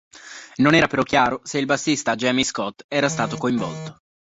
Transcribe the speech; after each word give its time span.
Non 0.63 0.73
era 0.73 0.87
però 0.87 1.03
chiaro 1.03 1.41
se 1.43 1.59
il 1.59 1.67
bassista 1.67 2.15
Jamie 2.15 2.43
Scott 2.43 2.85
era 2.87 3.07
stato 3.07 3.37
coinvolto. 3.37 4.01